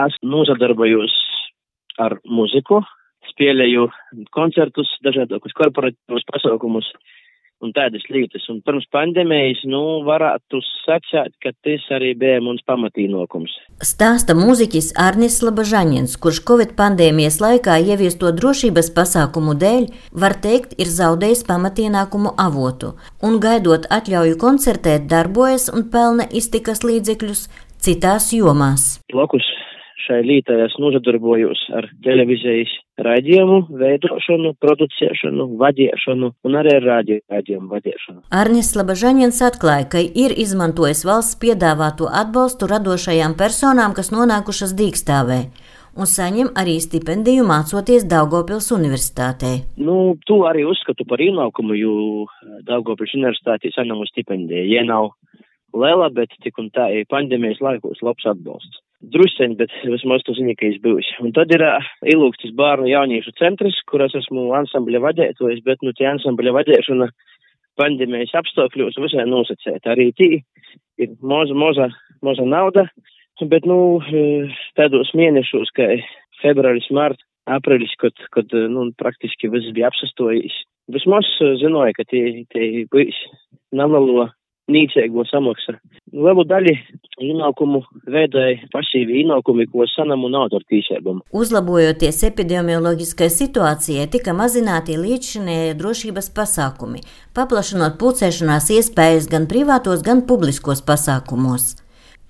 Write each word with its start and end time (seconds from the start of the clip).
esmu 0.00 0.30
nozadarbojos 0.36 1.14
ar 2.02 2.18
muziku, 2.26 2.82
spēlēju 3.30 3.88
koncertus, 4.34 4.90
dažādākus 5.06 5.54
korporatīvus 5.56 6.26
pasaukumus 6.30 6.90
un 7.64 7.72
tādas 7.72 8.04
lietas. 8.12 8.44
Un 8.52 8.60
pirms 8.66 8.84
pandēmijas, 8.92 9.62
nu, 9.70 9.80
varētu 10.06 10.60
sacīt, 10.84 11.32
ka 11.42 11.54
tas 11.64 11.86
arī 11.96 12.12
bija 12.18 12.42
mums 12.44 12.64
pamatīnokums. 12.68 13.54
Stāsta 13.84 14.36
mūziķis 14.36 14.92
Arnis 15.00 15.40
Labažaņins, 15.44 16.18
kurš 16.20 16.42
Covid 16.48 16.74
pandēmijas 16.78 17.40
laikā 17.42 17.78
ieviesto 17.86 18.32
drošības 18.36 18.92
pasākumu 18.98 19.56
dēļ, 19.62 19.88
var 20.24 20.36
teikt, 20.44 20.76
ir 20.82 20.90
zaudējis 20.92 21.46
pamatīnākumu 21.48 22.34
avotu, 22.46 22.94
un 23.24 23.40
gaidot 23.44 23.88
atļauju 23.98 24.40
koncertēt 24.40 25.08
darbojas 25.10 25.70
un 25.72 25.88
pelna 25.94 26.28
iztikas 26.42 26.84
līdzekļus 26.84 27.48
citās 27.84 28.32
jomās. 28.36 28.98
Lokus 29.12 29.53
šai 30.04 30.20
lītai 30.26 30.60
es 30.66 30.74
nodarbojos 30.80 31.60
ar 31.78 31.88
televīzijas 32.04 32.72
raidījumu, 33.04 33.58
veidošanu, 33.80 34.54
producēšanu, 34.62 35.48
vadīšanu 35.60 36.30
un 36.46 36.58
arī 36.60 36.76
ar 36.78 36.88
raidījumu 36.88 37.70
vadīšanu. 37.72 38.24
Arnis 38.42 38.74
Labažaņins 38.78 39.40
atklāja, 39.48 39.88
ka 39.94 40.02
ir 40.04 40.36
izmantojis 40.44 41.04
valsts 41.08 41.40
piedāvāto 41.42 42.10
atbalstu 42.22 42.70
radošajām 42.70 43.38
personām, 43.40 43.96
kas 43.96 44.12
nonākušas 44.14 44.76
dīkstāvē 44.78 45.40
un 45.94 46.10
saņem 46.10 46.50
arī 46.58 46.78
stipendiju 46.82 47.44
mācoties 47.46 48.06
Daugopils 48.10 48.70
universitātē. 48.74 49.52
Nu, 49.78 50.16
to 50.28 50.40
arī 50.48 50.66
uzskatu 50.66 51.06
par 51.08 51.22
ienākumu, 51.22 51.76
jo 51.78 51.94
Daugopils 52.68 53.14
universitātē 53.18 53.70
saņemu 53.74 54.08
stipendiju. 54.10 54.64
Ja 54.74 54.82
nav 54.86 55.12
liela, 55.74 56.10
bet 56.14 56.34
tik 56.42 56.58
un 56.62 56.70
tā 56.74 56.90
ir 56.94 57.06
pandēmijas 57.10 57.62
laikos 57.62 58.02
labs 58.06 58.26
atbalsts 58.30 58.83
drusceņi, 59.12 59.56
bet 59.60 59.72
vismaz 59.88 60.24
tu 60.26 60.34
zini, 60.36 60.54
ka 60.58 60.66
es 60.68 60.78
bijis. 60.82 61.08
Un 61.22 61.34
tad 61.36 61.52
ir 61.54 61.64
uh, 61.66 61.88
ilūgstis 62.14 62.54
bērnu 62.56 62.88
jauniešu 62.90 63.34
centrs, 63.40 63.80
kuras 63.90 64.14
esmu 64.18 64.50
ansambļa 64.60 65.02
vadētojis, 65.04 65.62
bet 65.66 65.82
nu 65.84 65.92
tie 65.96 66.08
ansambļa 66.12 66.54
vadēšana 66.58 67.10
pandēmijas 67.80 68.34
apstākļos 68.40 69.00
visai 69.02 69.26
nosacēta. 69.28 69.94
Arī 69.94 70.10
tī 70.18 70.30
ir 71.02 71.14
moza, 71.20 71.56
moza, 71.58 71.88
moza 72.24 72.46
nauda, 72.46 72.86
bet 73.50 73.66
nu 73.66 73.78
tādos 74.78 75.10
mēnešos, 75.18 75.74
kā 75.74 75.90
februāris, 76.42 76.86
marts, 76.94 77.24
aprīlis, 77.50 77.92
kad, 78.00 78.14
kad 78.32 78.54
nu, 78.70 78.88
praktiski 79.00 79.50
viss 79.52 79.74
bija 79.76 79.90
apsastojis. 79.90 80.54
Vismaz 80.92 81.28
zināju, 81.60 81.96
ka 81.96 82.06
tie, 82.08 82.24
tie 82.52 82.84
bijis 82.92 83.18
nelielo 83.74 84.28
nīcīgo 84.70 85.24
samaksa. 85.28 85.76
Lielu 86.12 86.44
daļu 86.48 86.74
ienākumu 87.22 87.82
veidoja 88.10 88.68
pasīvi 88.72 89.20
ienākumi, 89.22 89.66
ko 89.72 89.86
sanam 89.90 90.24
un 90.28 90.36
autortīsēbam. 90.40 91.22
Uzlabojoties 91.34 92.22
epidemioloģiskai 92.30 93.30
situācijai, 93.30 94.08
tika 94.10 94.34
mazināti 94.36 94.98
līdzšinēja 94.98 95.78
drošības 95.78 96.30
pasākumi, 96.34 97.04
paplašinot 97.36 97.98
pulcēšanās 98.00 98.70
iespējas 98.78 99.30
gan 99.30 99.48
privātos, 99.50 100.02
gan 100.06 100.24
publiskos 100.28 100.82
pasākumos. 100.86 101.74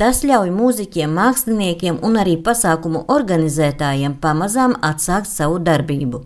Tas 0.00 0.22
ļauj 0.24 0.50
mūziķiem, 0.50 1.12
māksliniekiem 1.14 1.98
un 2.02 2.16
arī 2.18 2.38
pasākumu 2.42 3.04
organizētājiem 3.12 4.16
pamazām 4.22 4.74
atsākt 4.82 5.28
savu 5.30 5.60
darbību. 5.62 6.24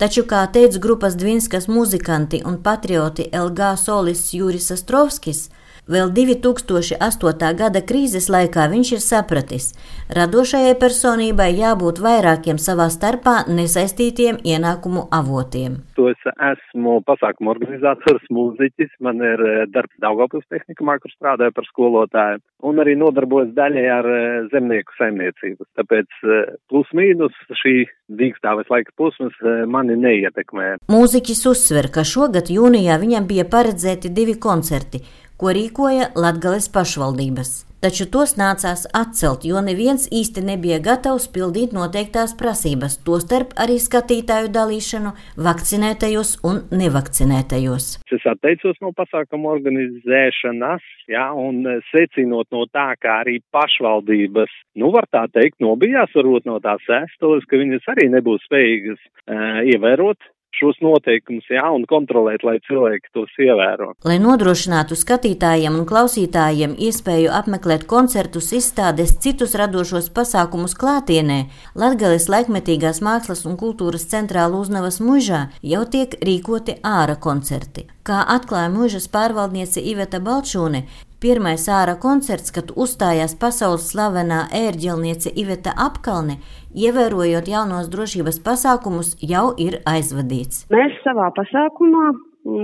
Taču, 0.00 0.22
kā 0.24 0.44
teica 0.52 0.80
grupas 0.80 1.16
Dvinskas 1.20 1.66
muzikanti 1.68 2.38
un 2.46 2.60
patrioti 2.64 3.26
LG 3.36 3.74
solists 3.80 4.32
Juris 4.36 4.70
Astrovskis, 4.72 5.48
vēl 5.90 6.12
2008. 6.14 7.50
gada 7.58 7.82
krīzes 7.82 8.28
laikā 8.30 8.68
viņš 8.70 8.92
ir 8.96 9.02
sapratis, 9.04 9.70
radošajai 10.16 10.76
personībai 10.80 11.50
jābūt 11.58 12.00
vairākiem 12.04 12.60
savā 12.62 12.88
starpā 12.92 13.44
nesaistītiem 13.50 14.40
ienākumu 14.46 15.06
avotiem. 15.14 15.80
To 15.98 16.08
es 16.12 16.22
esmu 16.30 17.00
pasākumu 17.06 17.52
organizators, 17.52 18.24
mūziķis, 18.32 18.92
man 19.04 19.22
ir 19.24 19.42
eh, 19.46 19.62
darbs 19.74 19.96
Daugavpils 20.02 20.46
tehnikumā, 20.52 20.98
kur 21.02 21.12
strādāju 21.12 21.54
par 21.56 21.68
skolotāju, 21.68 22.40
un 22.70 22.82
arī 22.82 22.96
nodarbojos 23.00 23.52
daļai 23.56 23.86
ar 23.98 24.10
eh, 24.14 24.28
zemnieku 24.54 24.96
saimniecību. 24.98 25.68
Tāpēc 25.80 26.20
eh, 26.24 26.54
plus 26.72 26.90
mīnus 26.96 27.36
šī 27.62 27.76
dīkstāves 28.20 28.70
laika 28.72 28.94
posms 28.98 29.36
mani 29.70 29.94
neietekmē. 30.00 30.76
Mūziķis 30.90 31.44
uzsver, 31.50 31.90
ka 31.94 32.06
šogad 32.06 32.50
jūnijā 32.50 32.98
viņam 33.02 33.28
bija 33.30 33.46
paredzēti 33.50 34.10
divi 34.14 34.34
koncerti, 34.40 35.02
ko 35.40 35.56
rīkoja 35.56 36.12
Latgales 36.20 36.68
pašvaldības. 36.72 37.58
Taču 37.80 38.04
tos 38.12 38.34
nācās 38.36 38.82
atcelt, 38.92 39.46
jo 39.48 39.60
neviens 39.64 40.02
īsti 40.12 40.42
nebija 40.44 40.76
gatavs 40.84 41.30
pildīt 41.32 41.72
noteiktās 41.72 42.34
prasības, 42.36 42.98
tostarp 43.06 43.54
arī 43.64 43.78
skatītāju 43.80 44.50
dalīšanu 44.52 45.14
vakcinētajos 45.46 46.34
un 46.44 46.58
nevakcinētajos. 46.76 47.86
Es 48.12 48.26
atteicos 48.28 48.76
no 48.84 48.90
pasākumu 48.98 49.48
organizēšanas, 49.54 50.84
ja, 51.08 51.30
un 51.32 51.64
secinot 51.88 52.50
no 52.52 52.66
tā, 52.68 52.90
kā 53.00 53.22
arī 53.22 53.38
pašvaldības, 53.56 54.52
nu 54.76 54.92
var 54.92 55.08
tā 55.08 55.24
teikt, 55.32 55.56
nobijās 55.64 56.12
varbūt 56.18 56.50
no 56.50 56.58
tās 56.60 56.84
vēstules, 56.90 57.48
ka 57.48 57.62
viņas 57.62 57.88
arī 57.94 58.10
nebūs 58.12 58.44
spējīgas 58.50 59.00
uh, 59.00 59.64
ievērot 59.72 60.28
šos 60.56 60.78
noteikumus, 60.84 61.46
jā, 61.50 61.64
un 61.74 61.84
kontrolēt, 61.90 62.44
lai 62.46 62.58
cilvēki 62.66 63.12
tos 63.16 63.32
ievēro. 63.40 63.92
Lai 64.06 64.18
nodrošinātu 64.22 64.98
skatītājiem 64.98 65.78
un 65.80 65.86
klausītājiem 65.88 66.76
iespēju 66.88 67.32
apmeklēt 67.40 67.86
koncertus, 67.90 68.50
izstādes, 68.56 69.16
citus 69.22 69.56
radošos 69.60 70.10
pasākumus 70.16 70.76
klātienē, 70.80 71.40
Latgales 71.78 72.28
laikmetīgās 72.32 73.02
mākslas 73.04 73.46
un 73.48 73.56
kultūras 73.60 74.08
centrāla 74.10 74.60
uznavas 74.60 75.00
mužā 75.04 75.46
jau 75.62 75.84
tiek 75.88 76.16
rīkoti 76.24 76.80
āra 76.86 77.16
koncerti. 77.16 77.86
Kā 78.06 78.24
atklāja 78.34 78.72
mužas 78.72 79.06
pārvaldniece 79.12 79.82
Iveta 79.84 80.20
Balčūne, 80.24 80.86
Pirmais 81.20 81.66
ārā 81.68 81.98
koncerts, 82.00 82.48
kad 82.56 82.70
uzstājās 82.80 83.34
pasaules 83.36 83.90
slavenā 83.90 84.38
ērģelniece 84.56 85.34
Iveta 85.42 85.74
Apkalne, 85.76 86.38
ievērojot 86.72 87.50
jaunos 87.52 87.90
drošības 87.92 88.38
pasākumus, 88.46 89.10
jau 89.20 89.50
ir 89.60 89.76
aizvadīts. 89.84 90.62
Mēs 90.72 90.96
savā 91.04 91.28
pasākumā 91.36 92.06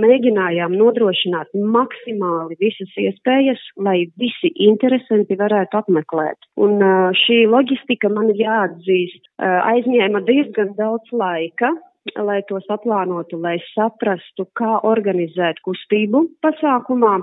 mēģinājām 0.05 0.73
nodrošināt 0.73 1.53
maksimāli 1.53 2.57
visas 2.65 2.97
iespējas, 2.97 3.61
lai 3.77 4.09
visi 4.17 4.49
interesanti 4.71 5.37
varētu 5.37 5.77
apmeklēt. 5.83 6.49
Un 6.57 6.81
šī 7.21 7.43
loģistika 7.53 8.09
man 8.09 8.33
ir 8.33 8.41
jāatzīst, 8.41 9.21
aizņēma 9.45 10.25
diezgan 10.25 10.73
daudz 10.81 11.13
laika, 11.13 11.75
lai 12.17 12.41
tos 12.49 12.65
aplānotu, 12.73 13.37
lai 13.37 13.59
saprastu, 13.75 14.49
kā 14.57 14.79
organizēt 14.81 15.61
kustību 15.61 16.25
pasākumā, 16.41 17.19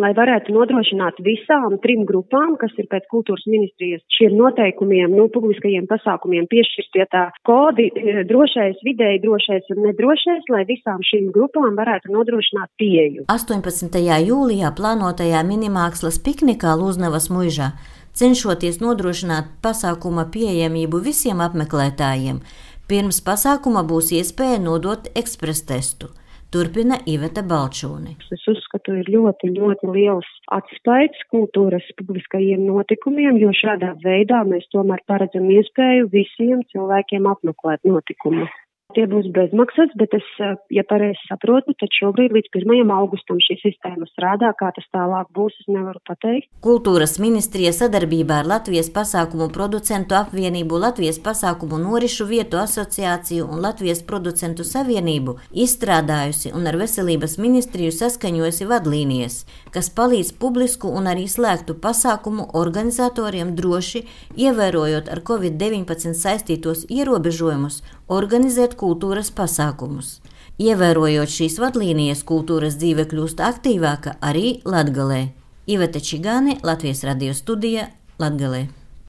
lai 0.00 0.12
varētu 0.16 0.54
nodrošināt 0.54 1.18
visām 1.24 1.76
trim 1.84 2.06
grupām, 2.08 2.56
kas 2.60 2.72
ir 2.80 2.88
pēc 2.92 3.04
kultūras 3.12 3.44
ministrijas 3.50 4.00
šiem 4.16 4.36
noteikumiem, 4.38 5.12
nu, 5.12 5.26
publiskajiem 5.32 5.88
pasākumiem 5.90 6.48
piešķirtie 6.48 7.06
tā 7.12 7.24
kodi, 7.48 7.90
e, 7.92 8.24
drošais, 8.28 8.80
vidēji 8.86 9.20
drošais 9.24 9.68
un 9.74 9.82
nedrošais, 9.88 10.48
lai 10.54 10.64
visām 10.68 11.02
šīm 11.04 11.28
grupām 11.34 11.76
varētu 11.76 12.12
nodrošināt 12.14 12.72
pieeju. 12.80 13.26
18. 13.32 14.00
jūlijā 14.28 14.72
plānotajā 14.78 15.44
minimākslas 15.48 16.20
piknikā 16.24 16.72
Lūznavas 16.80 17.28
muižā 17.32 17.74
cenšoties 18.16 18.80
nodrošināt 18.80 19.52
pasākuma 19.64 20.26
pieejamību 20.32 21.00
visiem 21.04 21.40
apmeklētājiem, 21.44 22.40
pirms 22.88 23.20
pasākuma 23.24 23.84
būs 23.88 24.12
iespēja 24.16 24.60
nodot 24.60 25.08
ekspresa 25.16 25.68
testu. 25.74 26.12
Turpina 26.52 26.98
Iveta 27.08 27.40
Balčūne. 27.48 28.10
Es 28.34 28.42
uzskatu, 28.50 28.92
ir 29.00 29.06
ļoti, 29.08 29.48
ļoti 29.56 29.88
liels 29.94 30.28
atspaids 30.52 31.22
kultūras 31.32 31.86
publiskajiem 31.96 32.66
notikumiem, 32.66 33.38
jo 33.40 33.54
šādā 33.56 33.94
veidā 34.02 34.42
mēs 34.50 34.66
tomēr 34.74 35.00
paredzam 35.08 35.48
iespēju 35.48 36.10
visiem 36.12 36.60
cilvēkiem 36.74 37.30
apmeklēt 37.32 37.88
notikumu. 37.88 38.44
Tie 38.92 39.06
būs 39.08 39.30
bezmaksas, 39.32 39.92
bet 39.96 40.12
es, 40.12 40.26
eh, 40.38 40.56
ja 40.76 40.82
pareizi 40.84 41.20
saprotu, 41.24 41.72
tad 41.80 41.88
šobrīd 41.96 42.34
līdz 42.36 42.48
1. 42.52 42.90
augustam 42.92 43.38
šī 43.40 43.56
sistēma 43.62 44.04
strādā. 44.10 44.52
Kā 44.60 44.68
tas 44.76 44.84
tālāk 44.92 45.30
būs, 45.32 45.56
es 45.60 45.68
nevaru 45.68 46.00
pateikt. 46.08 46.48
Kultūras 46.60 47.16
ministrija 47.18 47.72
sadarbībā 47.72 48.42
ar 48.42 48.50
Latvijas 48.54 48.90
pasākumu 48.92 49.48
producentu 49.52 50.14
apvienību, 50.18 50.80
Latvijas 50.86 51.18
pasākumu 51.24 51.78
norišu 51.80 52.26
vietu 52.28 52.60
asociāciju 52.60 53.48
un 53.48 53.62
Latvijas 53.64 54.02
producentu 54.02 54.62
savienību 54.62 55.38
izstrādājusi 55.64 56.52
un 56.52 56.68
ar 56.68 56.76
veselības 56.76 57.38
ministriju 57.38 57.94
saskaņojusi 57.96 58.68
vadlīnijas, 58.68 59.38
kas 59.72 59.88
palīdz 59.88 60.34
publisku 60.36 60.92
un 60.92 61.08
arī 61.08 61.24
slēgtu 61.32 61.78
pasākumu 61.80 62.50
organizatoriem 62.52 63.56
droši, 63.56 64.04
ievērojot 64.36 65.08
ar 65.08 65.24
Covid-19 65.24 66.12
saistītos 66.12 66.84
ierobežojumus, 66.92 67.80
organizēt 68.12 68.76
kultūras 68.82 69.30
pasākumus. 69.34 70.18
Ievērojot 70.62 71.32
šīs 71.32 71.56
vadlīnijas, 71.62 72.26
kultūras 72.28 72.76
dzīve 72.82 73.06
kļūst 73.10 73.40
aktīvāka 73.42 74.18
arī 74.20 74.60
Latgalē. 74.68 75.24
Iveta 75.70 76.02
Čigāne, 76.02 76.58
Latvijas 76.66 77.06
radio 77.06 77.34
studija 77.38 77.88
Latgalē. 78.20 78.81